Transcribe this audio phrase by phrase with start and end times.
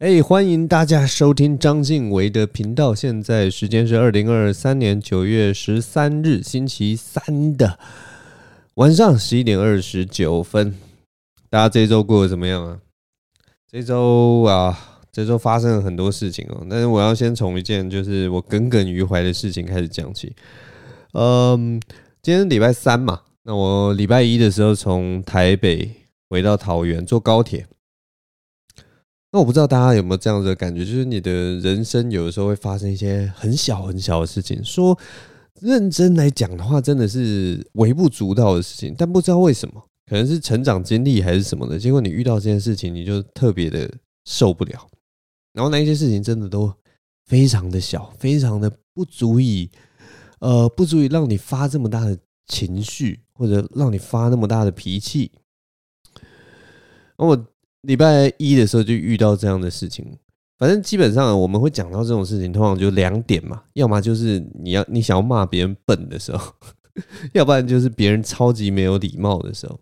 [0.00, 2.94] 哎，欢迎大家收听章晋唯的频道。
[2.94, 7.78] 现在时间是二零二三年九月十三日星期三的
[8.76, 10.74] 晚上十一点二十九分。
[11.50, 12.78] 大家这周过得怎么样啊？
[13.70, 16.66] 这周啊，这周发生了很多事情哦。
[16.70, 20.34] 但是我要先从一件就是我耿耿于怀的事情开始讲起。
[21.12, 21.78] 嗯，
[22.22, 25.90] 今天礼拜三嘛，那我礼拜一的时候从台北
[26.30, 27.66] 回到桃园坐高铁。
[29.32, 34.98] 那我不知道大家有没有这样子的感觉，就是你的人生有的时候会发生一些很小很小的事情，说
[35.60, 43.88] 认真来讲的话，真的是微不足道的事情，但不知道为什么，可能是成长经历还是什么的，结果你遇到这件事情，你就特别的
[44.24, 44.88] 受不了。
[45.52, 46.74] 然后那一些事情真的都
[47.26, 49.70] 非常的小，非常的不足以，
[50.40, 52.18] 呃，不足以让你发这么大的
[52.48, 55.30] 情绪，或者让你发那么大的脾气。
[57.16, 57.46] 那我。
[57.82, 60.04] 礼拜一的时候就遇到这样的事情，
[60.58, 66.52] 反正基本上我们会讲到这种事情，通常就两点嘛，要么就是你要你想要骂别人笨的时候，
[67.32, 69.80] 要不然就是别人超级没有礼貌的时候。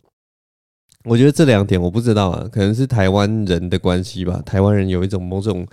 [1.04, 4.42] 我觉得这两点我不知道啊，可能是台湾人的关系吧。
[4.44, 5.66] 台湾人有一种某种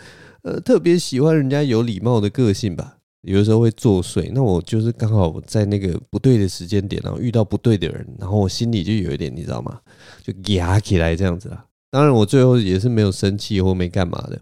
[0.43, 4.31] 呃特别喜欢人家有礼貌的个性吧，有的时候会作祟。
[4.33, 9.79] 那我就是刚好在那个不对的时间点，然后遇到不对的人，然后我心里就有一点你知道吗？
[10.23, 11.65] 就压起来这样子啊。
[11.95, 14.37] 当然，我最后也是没有生气或没干嘛的，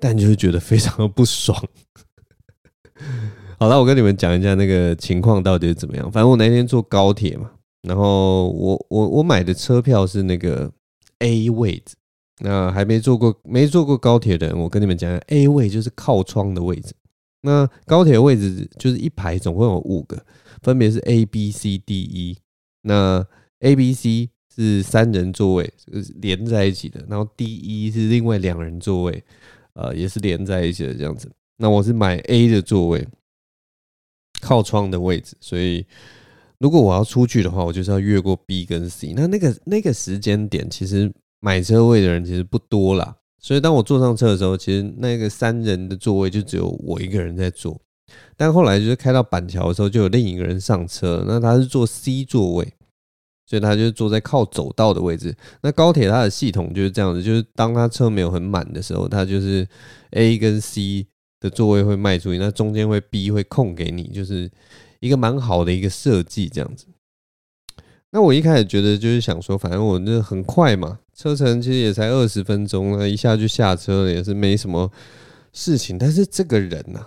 [0.00, 1.56] 但就是觉得非常的不爽。
[3.60, 6.10] 好了，我跟你们讲一下那个情况到底是怎么样。
[6.10, 7.48] 反正我那天坐高铁嘛，
[7.82, 10.68] 然后我我我买的车票是那个
[11.20, 11.94] A 位置。
[12.40, 16.92] 那还没坐过没坐过高铁的人，我跟你们讲讲 A 位就是靠窗的位置。
[17.42, 20.20] 那高铁位置就是一排总共有五个，
[20.60, 22.38] 分别是 A、B、C、D、E。
[22.82, 23.24] 那
[23.60, 24.30] A、B、C。
[24.54, 27.04] 是三人座位，是连在一起的。
[27.08, 29.24] 然后 D、E 是另外两人座位，
[29.74, 31.30] 呃，也是连在一起的这样子。
[31.56, 33.06] 那我是买 A 的座位，
[34.40, 35.36] 靠窗的位置。
[35.40, 35.86] 所以
[36.58, 39.12] 如果我要出去的话，我就是要越过 B 跟 C。
[39.14, 43.16] 那那个那个时间点，其实买车位的人其实不多啦。
[43.38, 47.80] 所以当我坐上车的时候，其实那个三人的座位就只有我一个人在坐。
[48.36, 52.72] 但后来就是开到板桥的时候，就有另一个人上车，那他是坐 C 座位。
[53.52, 55.36] 所以他就坐在靠走道的位置。
[55.60, 59.68] 那高铁它的系统就是这样子，就是当他车没有很满的时候，它就是
[60.12, 61.06] A 跟 C
[61.38, 64.50] 的座位会卖出去，那中间会 B 会空给你，就是
[65.00, 66.86] 一个蛮好的一个设计这样子。
[68.10, 74.90] 那我一开始觉得就是想说，反正我那很快嘛，车程其实也才二十分钟，那一下就下车了，也是没什么
[75.52, 75.98] 事情。
[75.98, 77.06] 但是这个人呐，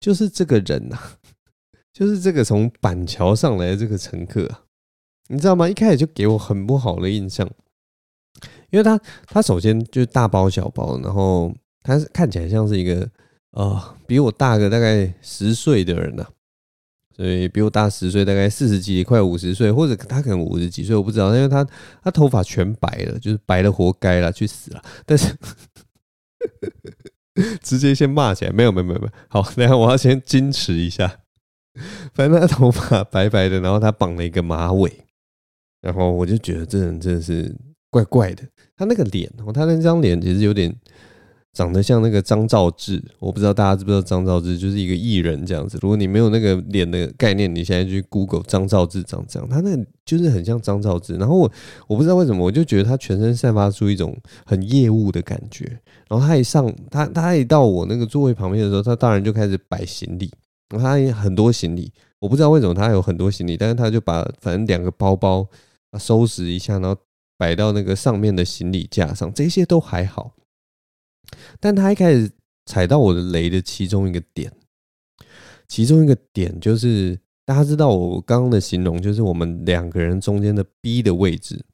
[0.00, 0.98] 就是这个人呐，
[1.94, 4.65] 就是这个从板桥上来的这个乘客啊。
[5.28, 5.68] 你知道吗？
[5.68, 7.48] 一开始就给我很不好的印象，
[8.70, 13.08] 因为他他首先就是大包小包，然后他看起来像是一个
[13.52, 16.24] 呃比我大个大概十岁的人呐、
[17.16, 21.66] 所以比我大十岁，大概四十几快五十岁，或者他可能五十几岁，我不知道，因为他
[22.02, 24.82] 他头发全白了，就是白了活该了，去死了。
[25.06, 25.34] 但是
[27.62, 31.20] 直接先骂起来，没有没有没有没有，好，等下我要先矜持一下，
[32.14, 35.05] 反正他头发白白的，然后他绑了一个马尾。
[35.86, 37.54] 然后我就觉得这人真的是
[37.90, 38.42] 怪怪的，
[38.76, 40.74] 他那个脸，他那张脸其实有点
[41.52, 45.78] 长得像那个张兆志，我不知道大家知不知道张兆志就是一个艺人这样子。
[45.80, 51.14] 如果你没有那个脸的概念，你现在去 Google 张兆志长这样，他那就是很像张兆志。
[51.14, 51.52] 然后我
[51.86, 54.12] 我不知道为什么，我就觉得他全身散发出一种
[54.44, 55.64] 很业务的感觉。
[56.08, 60.28] 然后他一上他他一到我那个座位旁边的时候，他当然就开始摆行李，
[60.68, 65.46] 他也很多行李，我不知道为什么他有很多行李，但是他就把反正两个包包。
[65.98, 67.00] 收拾一下，然后
[67.36, 70.34] 摆到那个上面的行李架上，这些都还好。
[71.60, 72.30] 但他一开始
[72.66, 74.52] 踩到我的雷的其中一个点，
[75.68, 81.64] 其中一个点就是大家知道我刚刚的形容，就是我们两个人中间的 B 的位置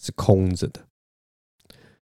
[0.00, 0.80] 是空着的。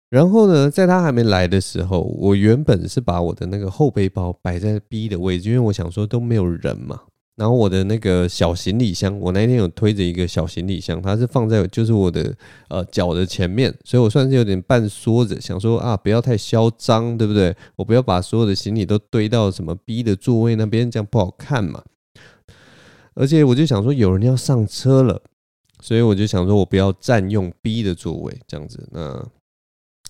[0.10, 7.04] 然后呢，在他还没来的时候，我原本是把我的那个后背包摆在 B 的位置，因为我想说都没有人嘛。
[7.36, 12.36] 然后我的那个小行李箱，我那天有推着一个小行李箱，它是放在就是我的
[12.70, 17.56] 呃脚的前面，所以我算是有点半缩着，想说啊不要太嚣张，对不对？
[17.76, 21.84] 我不要把所有的行李都堆到什么 B 的座位那边，这样不好看嘛。
[23.16, 25.22] 而且我就想说有人要上车了，
[25.82, 28.88] 所以我就想说我不要占用 B 的座位，这样子。
[28.92, 29.26] 那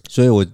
[0.09, 0.45] 所以我。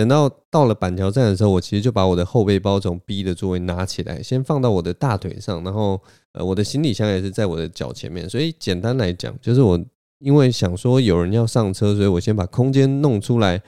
[0.00, 6.00] 等到到了板桥站的时候，我其实就把我的后背包从 B 的座位拿起来，先放到我的大腿上，然后
[6.32, 8.26] 呃，我的行李箱也是在我的脚前面。
[8.26, 9.78] 所以简单来讲，就是我
[10.20, 13.60] 因为想说有人要上车，所以我先把空间弄出来，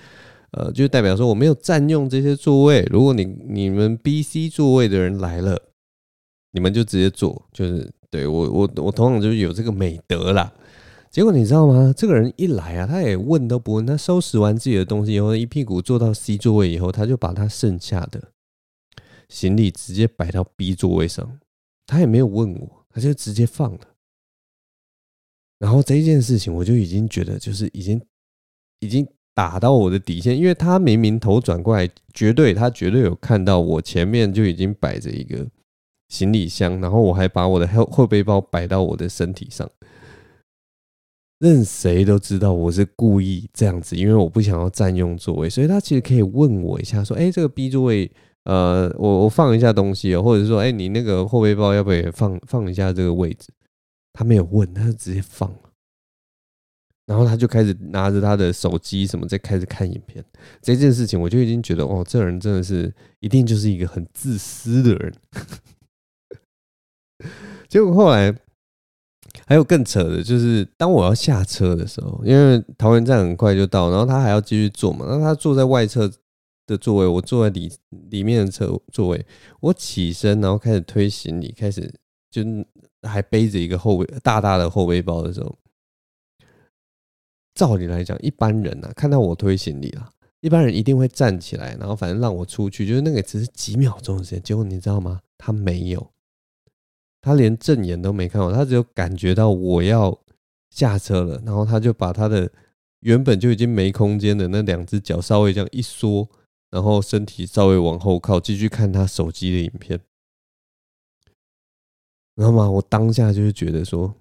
[0.52, 2.82] 呃，就代表说我没有占用这些座位。
[2.90, 5.61] 如果你你们 B、C 座位的人来了，
[6.52, 10.50] 你们就直接坐，就是对我我我通常就是有这个美德啦。
[11.12, 11.93] 结果你知道吗？
[11.94, 18.32] 这个人一来啊，他也问都不问，他收拾完自己的东西以后，一屁股坐到 C 座位以后，他就把他剩下的
[19.29, 21.38] 行李直接摆到 B 座位上，
[21.87, 23.81] 他也没有问我，他就直接放了。
[25.59, 28.00] 然后这件事情，我就已经觉得就是已经
[28.81, 35.47] 已经打到我的底线，因为他明明头转过来，绝对他绝对有看到我前面就已经摆着一个
[36.08, 39.70] 行李箱，然后我还把我的后后背包摆到我的身体上，
[41.43, 48.09] 任谁都知道我是故意这样子，因为我不想要占用座位，所以他其实可以问我一下，说：“哎，这个 B 座位，
[48.44, 53.49] 呃，我我放一下东西，或者说，哎，你那个后背包要不要也放放一下这个位置？”
[54.15, 55.71] 他没有问，他就直接放了，
[57.06, 60.25] 然后他就开始拿着他的手机什么，在开始看影片。
[60.61, 65.12] 这件事情我就已经觉得，哦，这人真的是一定就是一个很自私的人。
[67.69, 68.33] 结果后来
[69.52, 76.10] 还有更扯的，就是当我要下车的时候，因为桃园站很快就到，然后他还要继续坐嘛，那他坐在外侧
[76.66, 77.70] 的座位，我坐在里
[78.08, 79.26] 里面的车座位，
[79.60, 81.93] 我起身然后开始推行李，开始
[82.31, 82.43] 就。
[83.04, 85.58] 还背着一个后背大大的后背包的时候，
[87.52, 90.08] 照理来讲，一般人啊看到我推行李了，
[90.40, 94.40] 一般人一定会站起来，然后反正让我出去，就是那个只是几秒钟的时间。
[94.44, 95.20] 结果你知道吗？
[95.37, 96.12] 他没有，
[97.22, 100.20] 他连正眼都没看我，他只有感觉到我要
[100.70, 102.50] 下车了，然后他就把他的
[103.00, 106.28] 原本就已经没空间的那两只脚稍微这样一缩，
[106.70, 110.00] 然后身体稍微往后靠，继续看他手机的影片。
[112.36, 112.69] 知道吗？
[112.69, 114.16] 我当下就是觉得说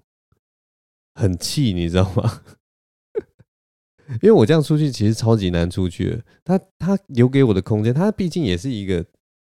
[1.14, 2.42] 很气，你知道吗？
[4.20, 6.22] 因为我这样出去其实超级难出去。
[6.44, 9.04] 他他留给我的空间，他毕竟也是一个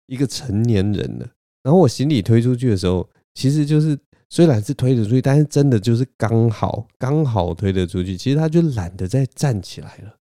[0.07, 1.29] 一个成年人了。
[1.61, 3.95] 然后我行李推出去的时候，其实就是
[4.29, 8.17] 虽然是推得出去，但是真的就是刚好刚好推得出去。
[8.17, 10.15] 其实他就懒得再站起来了。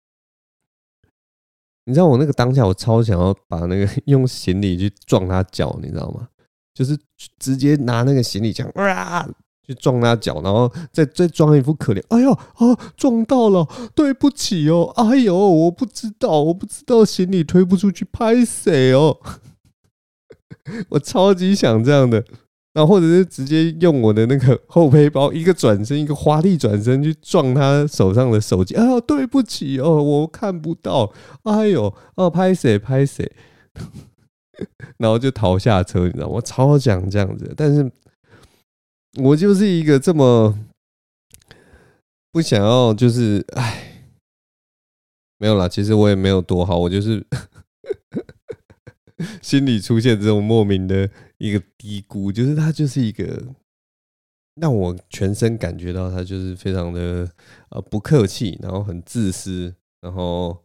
[1.86, 6.28] 你知道我那个当下，我超想要把那个用行李去撞他脚，你知道吗？
[6.74, 6.98] 就是
[7.38, 9.28] 直接拿那个行李箱啊，
[9.68, 12.02] 去撞他脚，然后再再装一副可怜。
[12.08, 14.94] 哎呦啊，撞到了，对不起哦。
[14.96, 19.20] 哎呦，我不知道，我不知道行李推不出去，拍谁哦？
[20.90, 22.24] 我超级想这样的，
[22.74, 28.76] 然后或者是直接用我的那个后背包，一个转身，一个华丽转身去撞他手上的手机。
[28.76, 31.12] 啊，对不起哦，我看不到。
[31.44, 33.30] 哎呦，哦，拍谁拍谁。
[34.98, 36.34] 然后就逃下车，你知道吗？
[36.36, 37.92] 我超想这样子，但是
[39.22, 40.58] 我就是一个这么
[42.32, 44.06] 不想要，就是哎，
[45.38, 45.68] 没有啦。
[45.68, 47.26] 其实我也没有多好，我就是
[49.42, 53.42] 心里出现这种莫名的一个低估，就是他就是一个
[54.56, 57.30] 让我全身感觉到他就是非常的
[57.70, 60.58] 呃不客气，然后很自私，然后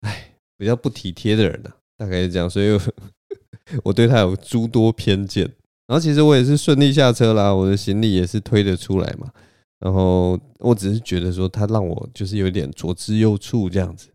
[0.00, 2.78] 哎比较不体贴的人呢、大概是这样，所以
[3.84, 5.44] 我对他有诸多偏见。
[5.86, 9.32] 然后其实我也是顺利下车啦，我的行李也是推得出来嘛。
[9.80, 14.10] 然后我只是觉得说他让我就是有点左支右絀这样子，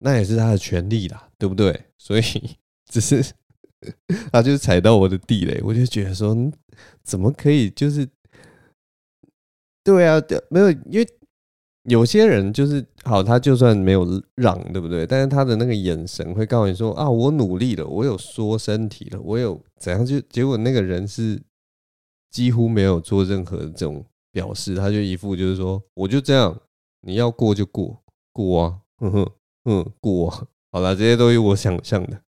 [0.00, 1.86] 那也是他的权利啦，对不对？
[1.96, 2.22] 所以
[2.90, 3.24] 只是
[4.32, 6.36] 他就是踩到我的地雷，我就觉得说
[7.02, 8.08] 怎么可以就是
[9.84, 10.20] 对啊，
[10.50, 11.06] 没有因为。
[11.84, 15.06] 有些人就是好，他就算没有让，对不对？
[15.06, 20.04] 但是他的那个眼神会告诉你说啊，我努力了，我有缩身体了，我有怎样？
[20.04, 21.40] 就结果那个人是
[22.30, 26.60] 几乎没有做任何这种表示，他就一副就是说，我就这样，
[27.00, 28.02] 你要过就过，
[28.34, 29.26] 过啊，哼哼
[29.64, 30.46] 哼，过啊。
[30.70, 32.22] 好了，这些都是我想象的。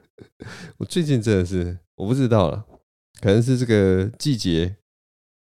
[0.78, 2.66] 我最近真的是我不知道了，
[3.20, 4.76] 可能是这个季节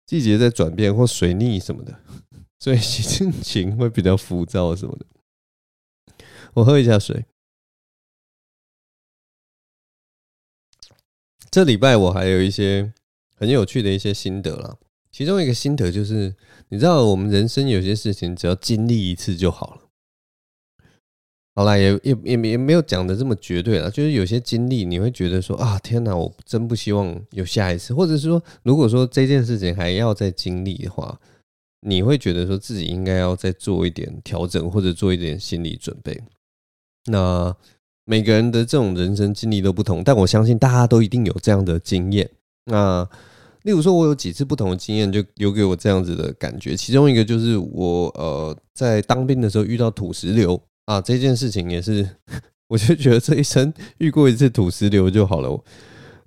[0.05, 1.99] 季节在转变，或水逆什么的。
[2.59, 5.05] 所以 心情会比较浮躁什么的。
[6.55, 7.25] 我喝一下水。
[11.49, 12.93] 这礼拜我还有一些
[13.35, 14.77] 很有趣的一些心得啦。
[15.11, 16.35] 其中一个心得就是，
[16.69, 19.86] 你知道我们人生有些事情只要经历一次就好了。
[21.57, 23.89] 好啦，也也也也没有讲的这么绝对啦。
[23.89, 31.19] 就是有些经历你会觉得说啊，天哪，我真不希望有下一次，或者是说，如果说这件事情还要再经历的话。
[31.81, 36.19] 你会觉得说自己应该要再做一点调整，或者做一点心理准备。
[37.05, 37.55] 那
[38.03, 42.27] 每个人的这种人生经历都不同，但我相信大家都一定有这样的经验。
[42.65, 43.07] 那
[43.61, 46.75] 例如说，我有几次不同的经验，就留给我这样子的感觉。
[46.75, 52.09] 其中一个就是我呃在当兵的时候遇到土石流，啊，这件事情也是，
[52.69, 55.63] 我就觉得这一生遇过一次土石流就好了。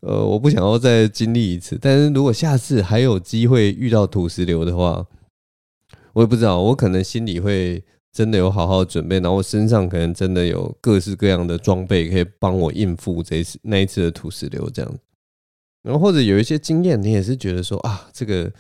[0.01, 1.79] 呃，我不想要再经历一次。
[1.81, 5.07] 但是如果下次还有机会遇到土石流的话，
[6.13, 14.95] 我也不知道，我可能心里会真的有好好准备，然后身上可能真的有各式各样的装备可以帮我应付这一次那一次的土石流这样。
[15.83, 18.53] 然后或者有一些经验，你也是觉得说啊，这个。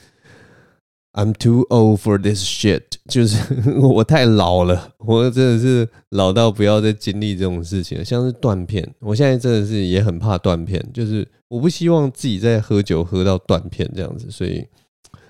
[1.13, 3.37] I'm too old for this shit，就是
[3.83, 8.05] 我太老了，我真的是老到不要再经历这种事情了。
[8.05, 14.65] 像是断片，我现在真的是也很怕断片，就是我不希望自己在喝酒喝到断片这样子，所以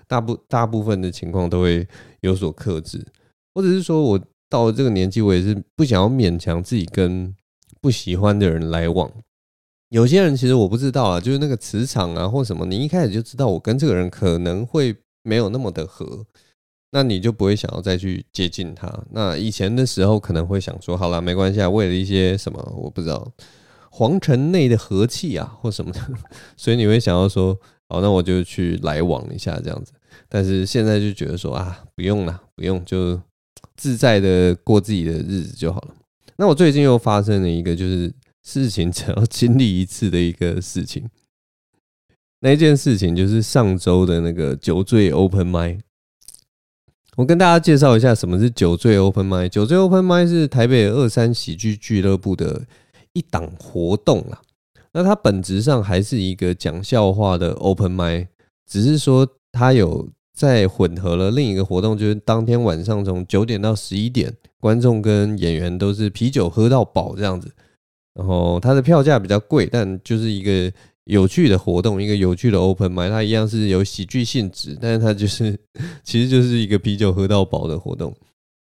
[0.07, 1.89] 大部大部分的情况都会
[2.21, 3.03] 有所克制，
[3.55, 4.21] 或者是说我
[4.51, 7.35] 到了这个年纪，我也是不想要勉强自己跟
[7.81, 9.11] 不喜欢的人来往。
[9.89, 14.95] 有些人其实我不知道啊，就是那个磁场啊或什么，你一开始就知道我跟这个人可能会。
[15.23, 16.27] 没有那么的合，
[16.93, 18.93] 那你就不会想要再去接近他。
[19.11, 23.31] 那以前的时候可能会想说，好了，没关系啊，为了一些什么，我不知道，
[23.91, 26.01] 皇城内的和气啊，或什么的，
[26.57, 27.59] 所以你会想要说，
[27.89, 29.93] 好，那我就去来往一下这样子。
[30.29, 33.21] 但是现在就觉得说啊，不用了，不用，就
[33.77, 35.95] 自在的过自己的日子就好了。
[36.37, 38.13] 那我最近又发生了一个，就是
[38.43, 41.09] 事情只要经历一次的一个事情。
[42.43, 45.81] 那一件事情就是上周的那个酒醉 Open Mic。
[47.17, 49.51] 我跟大家介绍一下什么是酒醉 Open Mic。
[49.51, 52.63] 酒醉 Open Mic 是台北二三喜剧俱乐部的
[53.13, 54.41] 一档活动啦。
[54.93, 58.29] 那它本质上还是一个讲笑话的 Open Mic，
[58.67, 67.53] 只是说它有在混合了另一个活动，就是当天晚上从九点到十一点，观众跟演员都是啤酒喝到饱这样子。
[68.15, 70.73] 然后它的票价比较贵，但就是一个。
[71.11, 75.59] 有趣的活动，一个有趣的 open mic，它一样是有喜剧性质，但是它就是
[76.05, 78.15] 其实就是一个啤酒喝到饱的活动。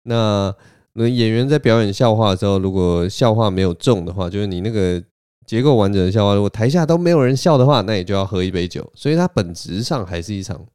[0.03, 0.53] 那
[0.91, 5.01] 那演员在表演笑话的时候，如果笑话没有中的话，就是你那个
[5.45, 8.91] 结构完整的笑话，如果台下都没有人笑的话，那你就要喝一杯酒。
[8.93, 10.65] 所以它本质上还是一场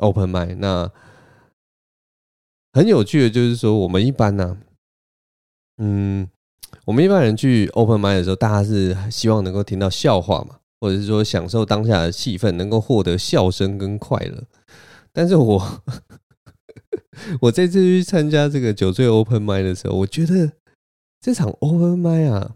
[0.00, 0.54] open mic。
[0.58, 0.90] 那
[2.74, 4.58] 很有趣的就是说，我们一般呢、
[5.78, 6.28] 嗯，
[6.84, 10.56] 我们一般人去 open mic 的时候，大家是希望能够听到笑话嘛。
[10.84, 14.44] 或者是说享受当下的气氛，能够获得笑声跟快乐。
[15.14, 15.82] 但是我
[17.40, 20.52] 我这次去参加这个酒醉 Open Mic 的时候，我觉得
[21.22, 22.54] 这场 Open Mic 啊，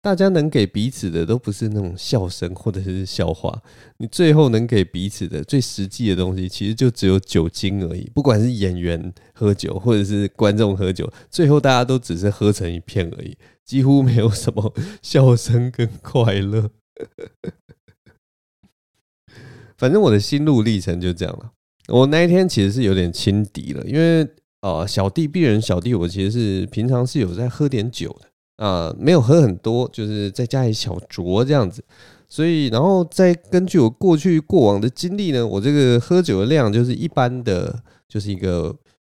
[0.00, 3.60] 大家能给彼此的都不是那种笑声或者是笑话，
[3.96, 8.08] 你最后能给彼此的最实际的东西，其实就只有酒精而已。
[8.14, 16.70] 不管是演员喝酒，或者是观众喝酒，最后大家都只是喝成一片而已，几乎没有什么笑声跟快乐。
[19.76, 21.50] 反正我的心路历程就这样了。
[21.88, 24.26] 我那一天其实是有点轻敌了，因为
[24.62, 31.84] 呃，小弟鄙人小弟，我其实是平常是有在喝点酒的啊、呃，没有喝很多，就是在家里小酌这样子。
[32.28, 38.74] 所以，然后再根据我过去过往的经历呢，我这个喝酒的量就是一般的，就是一个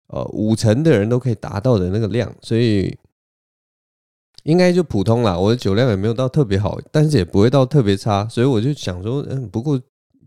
[0.06, 2.96] 呃五成的人都可以达到的那个量，所以。
[4.44, 9.80] 应该就普通啦，我的酒量也没有到特别好，但是也不会到特别差，所以我就想说，嗯，不过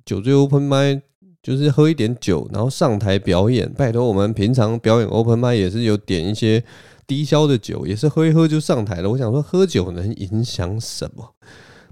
[0.05, 1.01] 酒醉 open m i
[1.43, 3.71] 就是喝一点酒，然后上台表演。
[3.73, 6.63] 拜托，我们平常表演 open m i 也是有点一些
[7.05, 9.09] 低消的酒，也是喝一喝就上台了。
[9.11, 11.35] 我想说，喝酒能影响什么？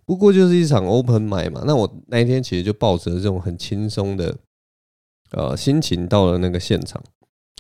[0.04, 1.64] 不过就是一场 open m i 嘛。
[1.68, 4.36] 那我那一天其实就抱着这种很轻松的
[5.32, 7.00] 呃心情到了那个现场。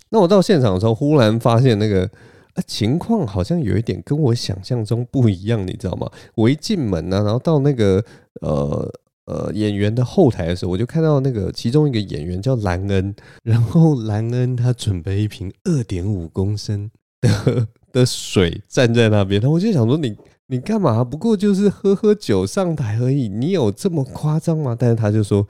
[0.10, 2.10] 那我到现场的时候，忽然发现那个。
[2.55, 6.09] 啊，情况好像有一点跟我想象中不一样，你知道吗？
[6.35, 8.01] 我一进门呢、然后到那个
[8.39, 8.89] 呃
[9.25, 20.15] 呃演员的后台的时候，我就看到那个其中一个演员叫兰恩，然后兰恩他准备一瓶二点五公升的的水站在那边，然后我就想说你
[20.47, 21.03] 你干嘛？
[21.03, 24.74] 不过就是喝喝酒上台而已，你有这么夸张吗？
[24.79, 25.45] 但是他就说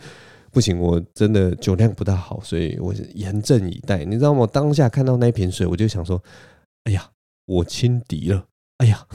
[0.49, 4.49] 不行，我真的酒量不大好，所以我严阵以待，你知道吗？
[4.51, 6.19] 当下看到那瓶水，我就想说。
[6.85, 7.11] 哎呀，
[7.45, 8.47] 我轻敌了！
[8.77, 9.07] 哎呀，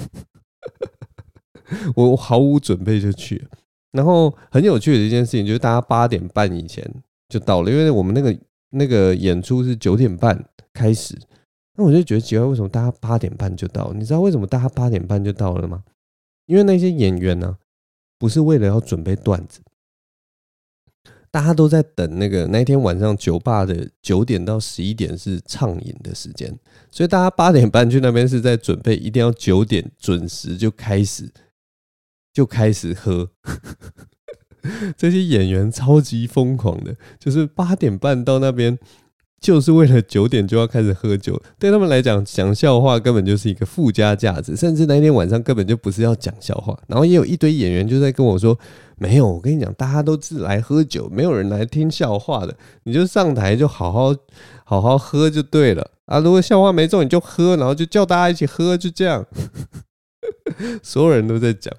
[1.97, 3.49] 我毫无准备就去。
[3.93, 6.89] 然后很有趣的一件事情就是，大家八点半以前
[7.29, 8.39] 就到了，因为我们那个
[8.71, 11.19] 那个演出是九点半开始。
[11.77, 13.93] 那我就觉得奇怪，为什么大家八点半就到？
[13.93, 15.83] 你知道为什么大家八点半就到了吗？
[16.47, 17.59] 因为那些演员呢，
[18.19, 19.61] 不是为了要准备段子。
[21.31, 26.53] 大家都在等那个那天晚上酒吧的九点到十一点是畅饮的时间，
[26.91, 31.31] 所以大家八点半去那边是在准备，一定要九点准时就开始
[32.33, 33.31] 就开始喝。
[34.95, 38.79] 这些演员超级疯狂的，就是八点半到那边
[39.41, 46.79] 就是为了九点就要开始喝酒，对他们来讲，讲笑话根本就是一个附加价值，甚至那天晚上根本就不是要讲笑话。
[46.89, 48.59] 然后也有一堆演员就在跟我说
[49.01, 52.55] ：“没有，我跟你讲，大家都是来喝酒，没有人来听笑话的。
[52.83, 54.15] 你就上台就好好
[54.63, 56.19] 好好喝就对了啊！
[56.19, 59.27] 如果笑话没中，你就喝，然后就叫大家一起喝，就这样。
[60.85, 61.75] ”所有人都在讲，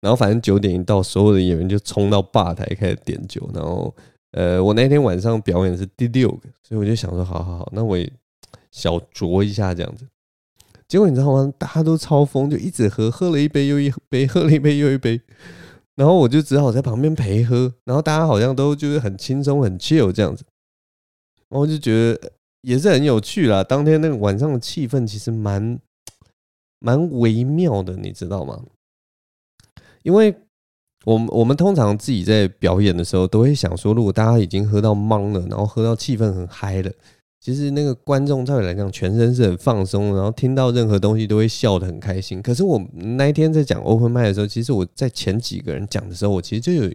[0.00, 3.94] 然后反正九点一到，所有的演员就冲到吧台开始点酒，然后。
[4.32, 8.12] 呃，我那天晚上表演是第六个，所以我就想说，好好好，那我也
[8.70, 10.04] 小酌一下这样子。
[10.86, 11.50] 结果你知道吗？
[11.56, 15.18] 大家都超疯，就一直喝，喝了一杯又一杯，喝了一杯又一杯。
[15.96, 17.74] 然后我就只好在旁边陪喝。
[17.84, 20.44] 然后大家好像都就是很轻松、很 chill 这样子。
[21.48, 23.64] 然后就觉得也是很有趣啦。
[23.64, 25.80] 当天那个晚上的气氛其实蛮
[26.78, 28.62] 蛮微妙的，你知道吗？
[30.04, 30.36] 因为。
[31.04, 36.90] 我们我们通常自己在表演的时候，都会想说，如果大家已经喝到懵了，然后喝到气氛很嗨了，
[37.46, 42.42] 其实那个观众照理来讲，全身是很放松，然后听到任何东西都会笑得很开心。
[42.42, 46.92] 可是我那一天在讲 open mic 的时候，其实我在前几个人讲的时候，我其实就有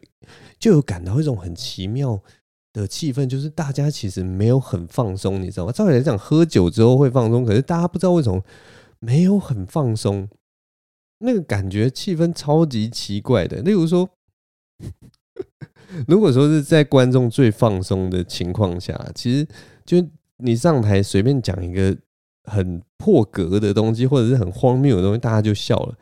[0.60, 2.22] 就有感到一种很奇妙
[2.74, 5.72] 的气氛，就是大家其实没有很放松，你知道吗？
[5.72, 8.43] 照理来讲，喝酒之后会放松，可是大家不知道为什么
[9.00, 10.27] 没有很放松。
[11.20, 14.10] 那个感觉气氛超级奇怪的，例如说，
[16.10, 19.48] 如果说是在观众最放松的情况下，其实
[19.86, 20.05] 就
[20.42, 21.96] 你上台随便讲一个
[22.44, 25.96] 很破格的东西，或者是很荒谬的东西，大家就笑了。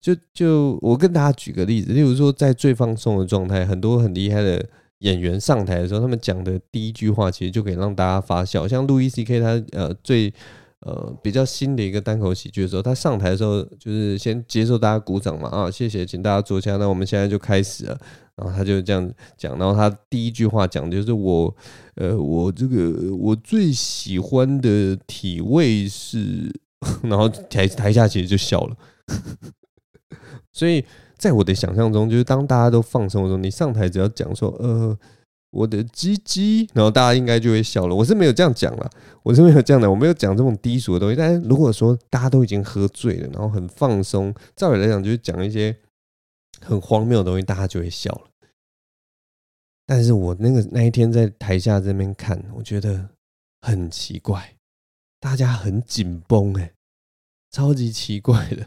[0.00, 4.64] 就就我跟大家举个例子，例如说在最放松的状态，很多很厉害的
[4.98, 8.66] 演员上台的时候，他们讲的第一句话，其实就可以让大家发笑。
[8.66, 9.40] 像路易 C.K.
[9.40, 10.32] 他呃最。
[10.84, 16.76] 呃，比较新的一个单口喜剧的时候，他上台的时候就是先接受大家鼓掌嘛，啊，谢谢，请大家坐下。
[16.76, 17.98] 那我们现在就开始了。
[18.34, 21.54] 然后他就这样讲，然后他第一句话讲的就是我，
[21.94, 26.52] 呃，我这个我最喜欢的体位是，
[27.04, 28.76] 然后台台下其实就笑了。
[30.50, 30.84] 所以
[31.16, 34.98] 在我的想象中，就是当大家都放松的时候，你上台只要讲说，呃。
[35.52, 37.94] 我的鸡鸡，然后大家应该就会笑了。
[37.94, 38.90] 我是没有这样讲了，
[39.22, 41.14] 我是没有这样的，我没有讲这种低俗的东西。
[41.14, 45.76] 但是如果说大家都已经喝醉了，然后很放松，照理来讲就是讲一些
[46.60, 48.22] 很荒谬的东西，大家就会笑了。
[49.86, 53.10] 但是我那个那一天在台下这边看，我觉得
[53.60, 54.56] 很奇怪，
[55.20, 56.72] 大家很紧绷，哎，
[57.50, 58.66] 超级奇怪的。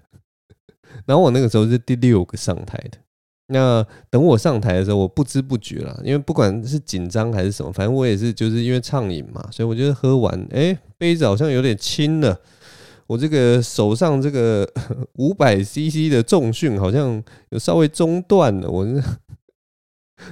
[1.08, 3.00] 然后我那个时候是第六个上台的。
[3.48, 12.40] 那等我上台的时候，我不知不觉了，因为不管是紧张还是什么，反正我也是就是因为畅饮嘛，所以我觉得喝完，哎、杯子好像有点轻了，
[13.06, 14.68] 我这个手上这个
[15.18, 18.88] 五百 CC 的重训好像有稍微中断了，我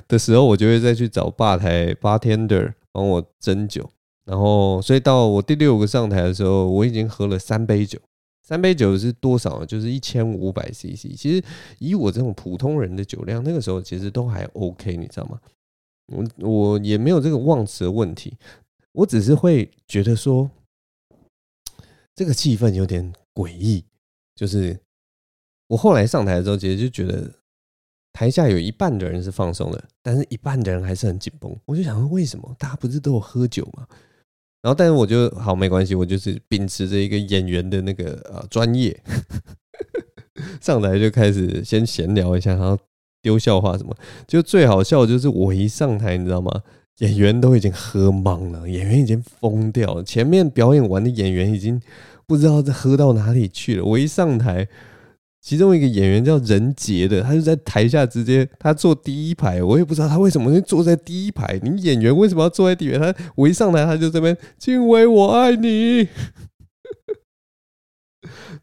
[0.08, 3.88] 的时候我就会再去找吧台 bartender 帮我斟酒，
[4.26, 8.00] 然后所以到我第六个上台的时候，我已经喝了三杯酒。
[8.44, 9.66] 三杯酒是多少？
[9.66, 11.16] 就是一千五百 CC。
[11.18, 11.44] 其实
[11.80, 15.40] 以我这种普通人的酒量，那个时候其实都还 OK，你知道吗？
[16.08, 18.38] 我我也没有这个忘词的问题，
[18.92, 20.52] 我只是会觉得说，
[22.14, 23.86] 这个气氛有点诡异。
[24.36, 24.78] 就是
[25.68, 27.32] 我后来上台的时候，其实就觉得
[28.12, 31.58] 台下有一半的人是放松的，但是一半的人还是很紧绷。
[31.66, 33.88] 我就想说，为什么大家不是都有喝酒吗？
[34.64, 38.98] 然后，但是我就好没关系，我就是秉持着一个演员的那个呃专业，
[40.60, 42.78] 上台就开始先闲聊一下，然后
[43.22, 43.96] 丢笑话什么。
[44.26, 46.50] 就最好笑的就是我一上台，你知道吗？
[47.00, 50.04] 演员都已经喝懵了，演员已经疯掉了。
[50.04, 51.82] 前面表演完的演员已经
[52.26, 53.84] 不知道在喝到哪里去了。
[53.84, 54.68] 我一上台。
[55.44, 61.60] 其中一个演员叫任杰的，他就在台下直接他坐第一排，我也不知道他为什么会坐在第一排。
[61.62, 63.12] 你演员为什么要坐在第一排？
[63.12, 66.08] 他我一上台他就这边， 静伟我爱你，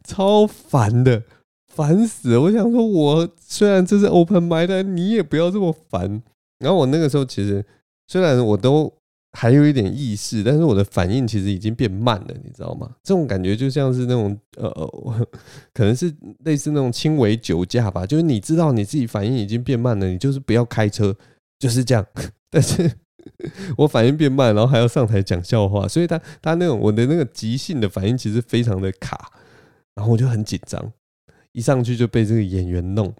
[0.03, 1.23] 超烦的，
[1.69, 2.39] 烦死！
[2.39, 6.23] 我想说，我虽然这是 open mic，但你也不要这么烦。
[6.61, 7.63] 然后我那个时候其实
[8.09, 9.00] 虽然我都。
[9.33, 12.91] 还有一点意识，但是我的反应其实已经变慢了，你知道吗？
[13.03, 14.71] 这种感觉就像是那种呃，
[15.73, 16.13] 可能是
[16.45, 21.15] 类似那种轻微酒驾吧，就是你知道你自己反应已经变慢了，你就是不要开车，
[21.59, 22.05] 就是这样。
[22.51, 22.91] 但是
[23.79, 29.31] 我反应变慢，然后还要上台讲笑话，所以他他那种我的那个即兴的反应其实非常的卡，
[29.95, 30.93] 然后我就很紧张，
[31.53, 33.15] 一上去就被这个演员弄。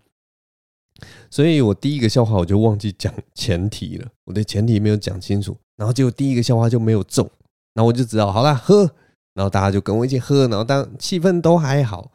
[1.31, 7.29] 所以我第一个笑话我就忘记讲前提了，我的前提没有讲清楚，然后结果第一个笑话就没有中，
[7.75, 8.91] 然后我就知道好啦，喝，
[9.35, 12.11] 然后大家就跟我一起喝，然后当气氛都还好，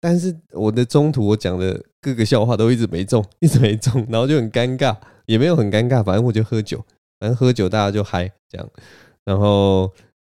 [0.00, 4.96] 但是我的中途我讲的各个笑话都一直没中， 一直没中，然后就很尴尬，
[5.26, 6.84] 也没有很尴尬，反正我就喝酒，
[7.20, 8.68] 反正喝酒大家就嗨这样，
[9.24, 9.90] 然后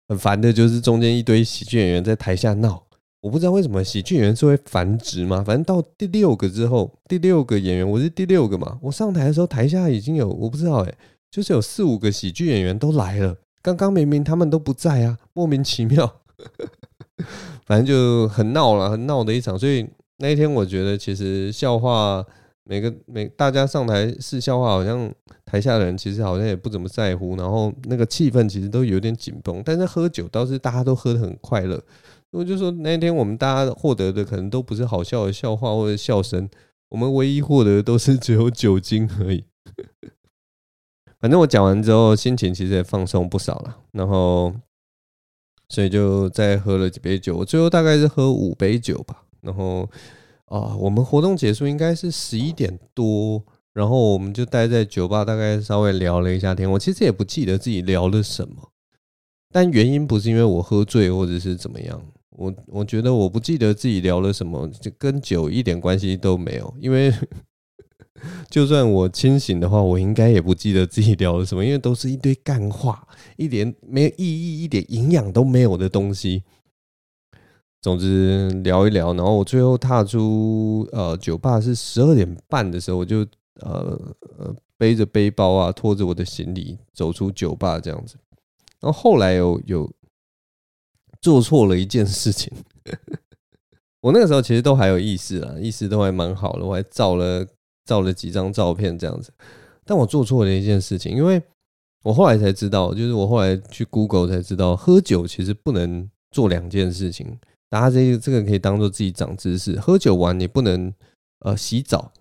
[0.08, 2.82] 很烦的就是中间一堆喜剧演员在台下闹，
[3.20, 5.44] 我不知道为什么喜剧演员是会繁殖吗？
[5.46, 10.94] 反正到第六个之后，第六个演员我是第六个嘛，我上台的时候台下已经有我不知道哎、
[11.30, 16.20] 就是有四五个喜剧演员都来了，刚刚明明他们都不在啊，莫名其妙，
[17.66, 19.58] 反正就很闹了，很闹的一场。
[19.58, 19.86] 所以
[20.18, 22.24] 那一天我觉得其实笑话。
[22.64, 25.12] 每个每大家上台试笑话，好像
[25.44, 29.60] 台下的人其实好像也不怎么在乎，然后那个气氛其实都有点紧绷。
[29.64, 31.82] 但是喝酒倒是大家都喝得很快乐。
[32.30, 36.48] 我就说那天我们大家获得的可能都不是好笑的笑话或者笑声，
[36.88, 39.44] 我们唯一获得的都是只有酒精而已。
[41.20, 43.78] 反正我讲完之后，心情其实也放松不少了。
[43.92, 44.54] 然后，
[45.68, 49.24] 所以就再喝了几杯酒，我最后大概是喝五杯酒吧。
[49.40, 49.88] 然后。
[50.50, 53.40] 啊，我们活动结束应该是十一点多，
[53.72, 56.68] 然后我们就待在酒吧，大概稍微聊了一下天。
[56.68, 58.72] 我其实也不记得自己聊了什么，
[59.52, 62.02] 但原因不是因为我喝醉或者是怎么样。
[62.40, 66.74] 我我觉得我不记得自己聊了什么，就跟酒一点关系都没有。
[66.80, 67.12] 因为
[68.48, 76.42] 就算我清醒的话，我应该也不记得自己聊了什么，因为都是一堆干话，一点没有意义、一点营养都没有的东西。
[77.82, 83.18] 总之聊一聊，然后我最后踏出呃酒吧是十二点半的时候，我就
[83.60, 84.00] 呃
[84.38, 88.16] 呃背着背包啊，拖着我的行李走出酒吧这样子。
[88.80, 89.90] 然后后来有有
[91.20, 92.52] 做错了一件事情，
[94.00, 97.46] 我那个时候其实都还有意识啊，意识都还蛮好的，我还照了
[97.84, 99.32] 照了几张照片这样子。
[99.84, 101.42] 但我做错了一件事情，因为
[102.02, 107.38] 我后来才知道，就是我后来去 Google 才知道，喝酒其实不能做两件事情。
[107.68, 109.78] 大家这个这个可以当做自己长知识。
[109.78, 110.92] 喝酒完你不能
[111.40, 112.12] 呃洗澡，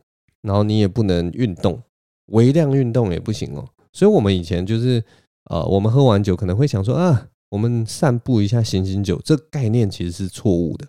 [0.41, 1.81] 然后你也不能运动，
[2.27, 3.65] 微量运动也不行哦。
[3.93, 5.03] 所以我们以前就是
[5.45, 9.21] 呃，我们喝完酒可能会想说啊，我们散步一下醒醒酒。
[9.23, 10.87] 这个概念其实是错误的，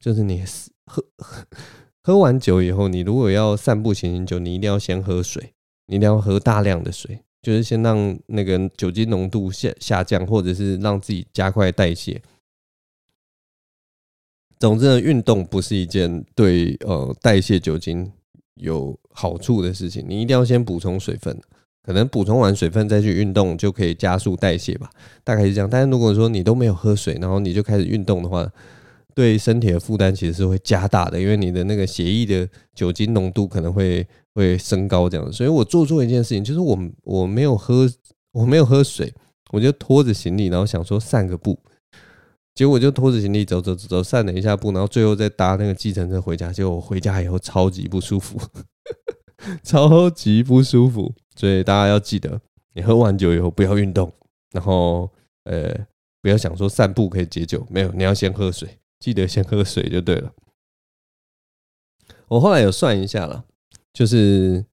[0.00, 0.42] 就是你
[0.86, 1.46] 喝喝
[2.02, 5.52] 喝完酒以后，你如果要散步醒醒酒，你一定要先喝水，
[5.86, 12.20] 你一定要喝大量的水，就是先让那个酒精浓度下下降，或者是让自己加快代谢。
[14.58, 18.10] 总之呢，运动不是一件对呃代谢酒精
[18.54, 20.04] 有好处的事情。
[20.08, 21.38] 你一定要先补充水分，
[21.88, 24.90] 可能补充完水分再去运动就可以加速代谢吧，
[25.24, 25.66] 大概是这样。
[25.70, 28.46] 但是如果说你都没有喝水，然后你就开始运动的话，
[29.14, 35.32] 对身体的负担其实是会加大的，因为你的那个血液的酒精浓度可能会会升高这样。
[35.32, 37.90] 所以我做错一件事情，就是我我没有喝
[38.32, 39.10] 我没有喝水，
[39.50, 41.58] 我就拖着行李，然后想说散个步。
[42.54, 46.52] 结果就拖着行李走走走走，散了一下步，然后最后再搭那个计程车回家。
[46.52, 48.38] 结果我回家以后超级不舒服，
[49.64, 51.14] 超级不舒服。
[51.38, 52.40] 所以大家要记得，
[52.74, 54.12] 你喝完酒以后不要运动，
[54.50, 55.08] 然后
[55.44, 55.72] 呃
[56.20, 60.32] 不要想说散步可以解酒，没有，你要先喝水，记得先喝水就对了。
[62.26, 63.44] 我后来有算一下了，
[63.92, 64.64] 就是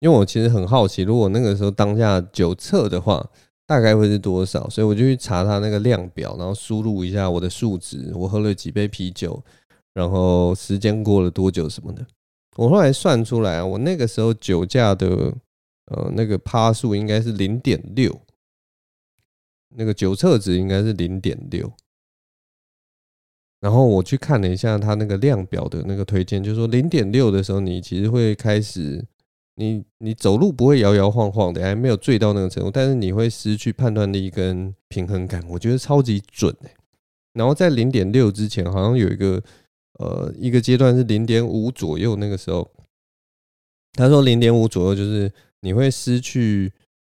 [0.00, 3.26] 因为我其实很好奇，如果那个时候当下酒测的话。
[3.66, 4.68] 大概会是多少？
[4.68, 9.40] 所以我就去查他那个量表，然后输入一下我的数值，我喝了几杯啤酒，
[9.94, 12.04] 然后时间过了多久什么的。
[12.56, 15.32] 我后来算出来啊，我那个时候酒驾的
[15.90, 18.20] 呃那个趴数应该是零点六，
[19.76, 21.72] 那个酒测值应该是零点六。
[23.60, 29.06] 然后我去看了一下他那个量表的那个推荐，就是说零点六的时候，你其实会开始。
[29.56, 36.74] 你你走路不会摇摇晃晃的，还没有醉到那个程度，但是你会失去判断力跟平衡感，我觉得超级准欸。
[37.34, 39.42] 然后在零点六之前，好像有一个
[39.98, 42.70] 呃一个阶段是零点五左右，那个时候
[43.92, 46.72] 他说零点五左右就是你会失去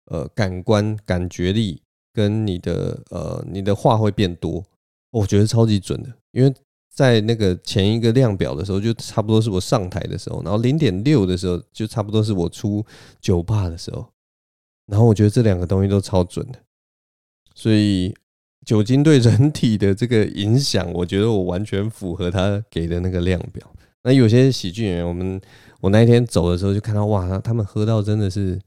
[0.05, 1.81] 呃感官感觉力
[2.13, 4.63] 跟你的呃你的话会变多，
[5.11, 6.53] 我觉得超级准的，因为。
[6.95, 12.85] 在那个前一个量表的时候，就差不多是我上台的时候，然后零点六的时候，就差不多是我出
[13.19, 14.07] 酒吧的时候，
[14.85, 16.59] 然后我觉得这两个东西都超准的，
[17.55, 18.13] 所以
[18.63, 23.67] 酒精对人体的这个影响，我觉得我完全符合他给的那个量表。
[24.03, 25.41] 那有些喜剧演员，我们
[25.83, 28.57] 我那一天走的时候就看到，哇，他们喝到真的是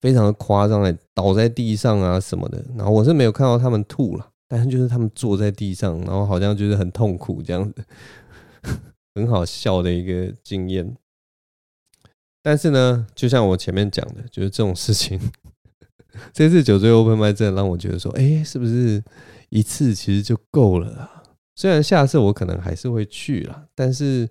[0.00, 4.30] 非常的夸张哎，倒在地上啊什么的，然后我是没有看到他们吐了。
[4.48, 7.84] 但是就是他们坐在地上，然后好像就是很痛苦这样子，
[9.14, 10.96] 很好笑的一个经验。
[12.42, 15.20] 但是呢，就像我前面讲的，就是这种事情，
[16.32, 19.02] 这次酒醉 Open Mic 真的让我觉得说，哎，是不是
[19.50, 21.22] 一次其实就够了啊？
[21.56, 24.26] 虽然下次我可能还是会去啦，但是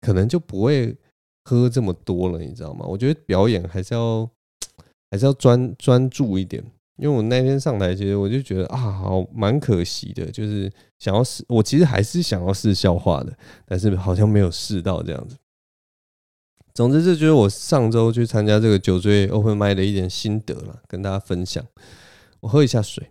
[0.00, 0.96] 可能就不会
[1.44, 2.86] 喝这么多了，你知道吗？
[2.86, 4.28] 我觉得表演还是要
[5.10, 6.62] 还是要专专注一点。
[6.96, 15.36] 因为我那天上台，其实我就觉得啊，好蛮可惜的，就是想要试，我其实还是想要试笑话的，但是好像没有试到这样子。
[16.74, 21.64] 总之，这就是我上周去参加这个酒醉 Open Mic 的一点心得了，跟大家分享。
[22.40, 23.08] 我喝一下水。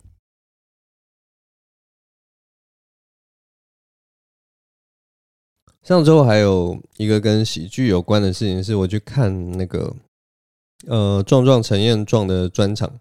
[5.82, 9.92] 上周还有一个跟喜剧有关的事情，是我去看那个
[10.86, 13.00] 呃壮壮陈彦壮的专场。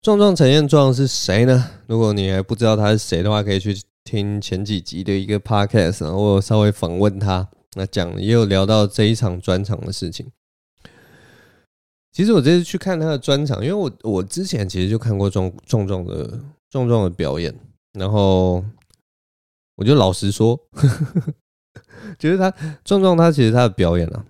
[0.00, 1.70] 壮壮陈彦壮是谁呢？
[1.86, 10.26] 如果你还不知道他是谁的话，可以去听前几集的一个 podcast，然后我稍微访问他，那讲也有聊到这一场专场的事情。
[12.12, 17.54] 其实我这次去看他的专场，因为我我之前其实就看过壮壮壮的壮壮的表演，
[17.92, 18.64] 然后
[19.76, 20.58] 我就老实说。
[22.18, 24.24] 觉得他壮壮，他其实他的表演啊，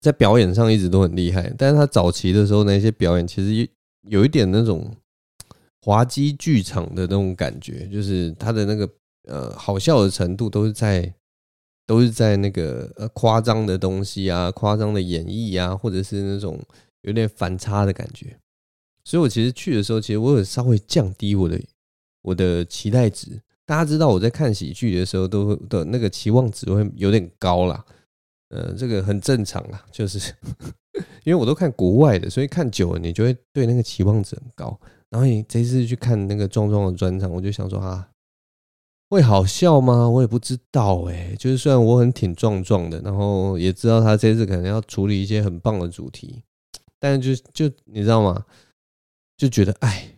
[0.00, 1.52] 在表演上一直都很厉害。
[1.58, 3.70] 但是他早期的时候那些表演，其实
[4.08, 4.94] 有一点那种
[5.82, 8.88] 滑稽剧场的那种感觉，就是他的那个
[9.24, 11.12] 呃好笑的程度都是在
[11.86, 16.60] 都是在那个呃夸张的东西啊，夸张的演绎啊，或者是那种
[17.02, 18.36] 有点反差的感觉。
[19.04, 21.60] 所以我其实去的时候，其实我有稍微降低我的
[22.22, 23.40] 我的期待值。
[23.70, 27.84] 大家知道我在看喜剧的时候，都的那个期望值会有点高啦，
[28.48, 30.34] 呃，这个很正常啦， 就是
[31.22, 34.76] 因为我都看国外的，所以看久了你就会对那个期望值很高。
[35.08, 38.08] 然后你这次去看那个壮壮的专场，我就想说啊，
[39.08, 40.08] 会好笑吗？
[40.10, 41.36] 我也不知道哎。
[41.38, 46.42] 就是虽然我很挺壮壮的，然后也知道他这次可能要处理一些很棒的主题，
[46.98, 48.44] 但是就就你知道吗？
[49.36, 50.16] 就觉得哎。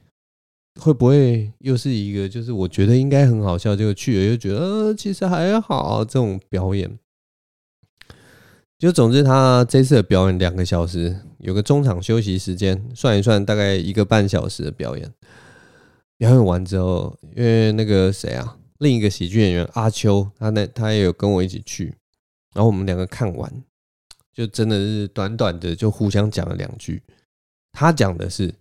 [0.81, 6.99] 会不会又是一个就是我觉得应该很好笑，结果去了又觉得其实还好这种表演。
[8.79, 15.13] 就总之他这次的表演两个小时，有个中场休息时间，算一算大概一个半小时的表演。
[16.17, 21.95] 表演完之后，因为那个谁啊，另一个喜剧演员阿秋，他那他也有跟我一起去，
[22.55, 23.63] 然后我们两个看完，
[24.33, 27.03] 就真的是短短的就互相讲了两句。
[27.73, 28.53] 他讲的是。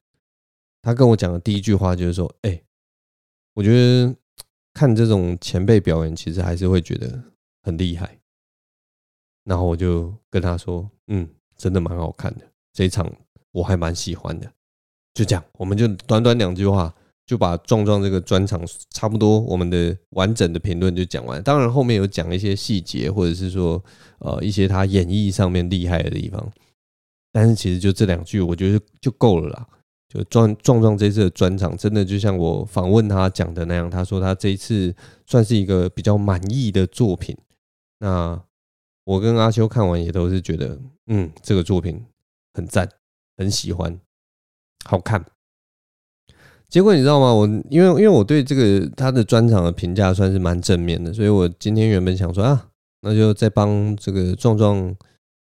[0.82, 2.62] 他跟我讲的第一句话就是说：“哎，
[3.54, 4.16] 我觉得
[4.74, 7.24] 看这种前辈表演，其实还是会觉得
[7.62, 8.18] 很厉害。”
[9.46, 13.12] 然后我就跟他说：“嗯，真的蛮好看的，这一场
[13.52, 14.52] 我还蛮喜欢的。”
[15.14, 16.94] 就这样，我们就短短两句话
[17.26, 21.44] 就把壮壮这个专场差不多我们的完整的评论就讲完。
[21.44, 23.84] 当然后面有讲一些细节，或者是说
[24.20, 26.52] 呃一些他演绎上面厉害的地方，
[27.32, 29.68] 但是其实就这两句，我觉得就够了啦。
[30.14, 34.94] 就壮壮壮这次的专场，真的就像我访问他讲的那样，他说他这一次
[35.26, 37.38] 算是一个比较满意的作品。
[38.00, 38.38] 那
[39.06, 42.04] 我跟阿秋看完也都是觉得，嗯，这个作品
[42.54, 42.90] 很赞，
[43.38, 43.98] 很喜欢，
[44.84, 45.24] 好看。
[46.68, 47.34] 结果你知道吗？
[47.34, 52.68] 我因为因为我对这个他的专场的评价算是蛮正面的，所以我今天原本想说啊，
[53.02, 54.94] 那就再帮这个壮壮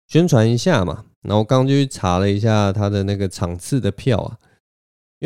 [0.09, 1.05] 宣传一下嘛。
[1.22, 4.37] 然后刚刚就去查了一下他的那个场次的票啊。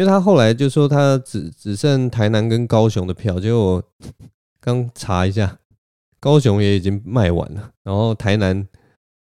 [0.01, 3.85] 因为他后来就说他只只剩台南跟高雄的票，结果
[4.59, 5.59] 刚查一下，
[6.19, 8.67] 高雄也已经卖完了，然后台南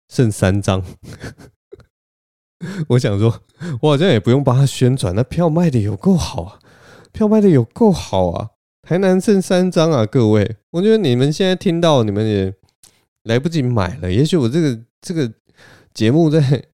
[0.10, 0.84] 剩三张。
[2.90, 3.40] 我想说，
[3.82, 6.60] 我好像也不用帮他宣传，那票卖的有够好啊，
[7.12, 8.50] 票卖的有够好啊，
[8.82, 12.52] 台南剩三张啊，各位，我觉得你们现在听到，你们也
[13.26, 15.32] 来不及买了，也许我这个这个
[15.94, 16.66] 节目在。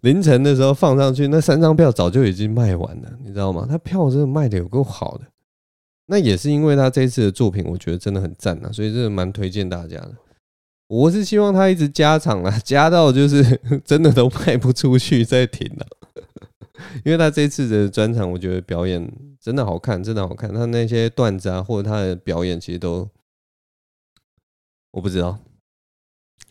[0.00, 3.66] 凌晨的时候放上去，那三张票早就已经卖完了，你知道吗？
[3.68, 5.24] 他票真的卖的有够好的，
[6.06, 10.14] 那也是因为他这次的作品，我觉得真的很赞啊，所以真的蛮推荐大家的。
[10.86, 15.86] 我是希望他一直加场啊， 加到就是 真的都卖不出去再停了。
[17.04, 20.54] 因为他这次的专场，我觉得表演真的好看，真的好看。
[20.54, 23.08] 他那些段子啊，或者他的表演，其实都
[24.92, 25.38] 我不知道。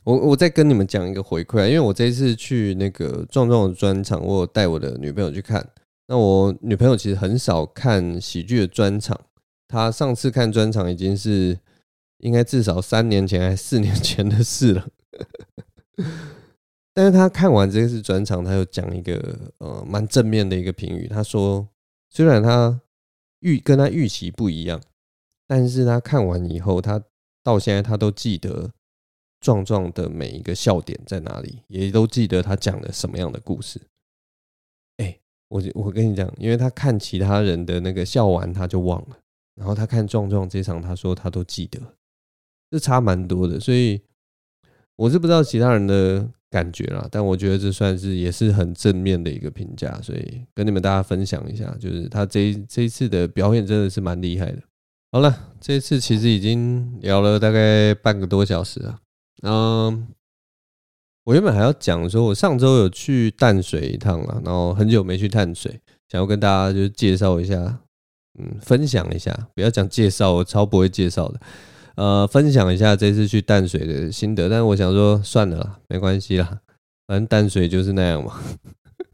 [0.08, 5.70] 我我再跟你们讲一个回馈，因为我这一次去那个壮壮的专场，我有带我的女朋友去看。
[6.08, 9.20] 那我女朋友其实很少看喜剧的专场，
[9.67, 11.60] 她上次看专场已经是
[12.20, 14.88] 应该至少三年前还四年前的事了。
[16.93, 21.10] 但是她看完这次专场，她有讲一个呃蛮正面的一个评语。
[21.10, 21.67] 她说，
[22.10, 22.80] 虽然她
[23.41, 24.82] 预跟她预期不一样，
[25.46, 27.04] 但是她看完以后，她
[27.43, 28.72] 到现在她都记得。
[29.39, 33.80] 壮壮的每一个笑点在哪里，也都记得他讲了什么样的故事。
[34.97, 35.17] 哎，
[35.50, 39.17] 我我跟你讲，因为他看其他人的那个笑完他就忘了，
[39.56, 41.80] 然后他看壮壮这场，他说他都记得，
[42.71, 43.60] 这差蛮多的。
[43.60, 44.02] 所以
[44.95, 47.08] 我是不知道其他人的感觉啦。
[47.12, 54.62] 但我觉得这算是也是很正面的一个评价，所以跟你们大家分享一下，就是他这这一次的表演真的是蛮厉害的。
[55.12, 59.00] 好了，这一次其实已经聊了大概半个多小时了。
[59.43, 60.08] 嗯，
[61.26, 67.80] 我原本还要讲说，我上周有去淡水一趟了，然后很久没去淡水，想要跟大家就是介绍一下，
[68.39, 71.39] 嗯，分享一下，不要讲介绍，我超不会介绍的。
[71.95, 76.60] 呃，分享一下这次去淡水的心得，但是我想说算了啦，没关系啦，
[77.08, 78.39] 反正淡水就是那样嘛，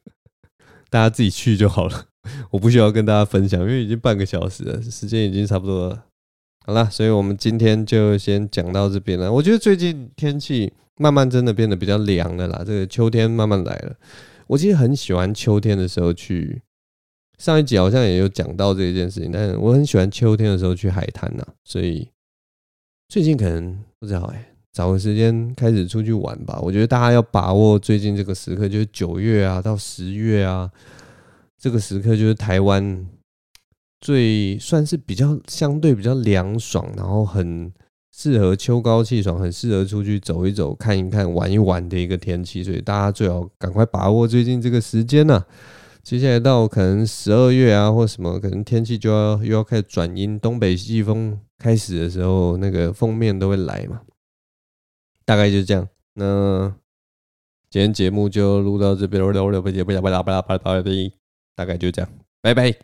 [0.89, 2.05] 大家自己去就好了，
[2.51, 6.03] 我不需要跟大家分享，因为已经半个小时了，时间已经差不多了。
[6.65, 9.31] 好了，所以我们今天就先讲到这边了。
[9.31, 13.95] 我觉得最近天气慢慢真的变得比较凉了啦，这个秋天慢慢来了。
[14.47, 16.61] 我其实很喜欢秋天的时候去，
[17.37, 22.09] 上一集好像也有讲到这件事情，但是我很喜欢秋天的时候去海滩呐，所以。
[23.09, 26.57] 最近可能不知道哎、找个时间开始出去玩吧。
[26.63, 30.67] 我觉得大家要把握最近这个时刻，就是九月啊到十月啊，
[31.59, 33.07] 这个时刻就是台湾
[34.03, 37.71] 最算是比较相对比较凉爽，然后很
[38.11, 42.61] 适合秋高气爽，很适合出去走一走、看一看、玩一玩的一个天气。
[42.61, 45.47] 所以大家最好赶快把握最近这个时间呢、啊。
[46.03, 51.39] 接下来到可能十二月啊或什么，可能天气就要又要开始转阴，东北季风。
[51.57, 54.01] 开始的时候，那个封面都会来嘛，
[55.23, 55.87] 大概就这样。
[56.15, 56.75] 那
[57.69, 61.11] 今天节目就录到这边我了，
[61.55, 62.09] 大概就这样，
[62.41, 62.75] 拜拜。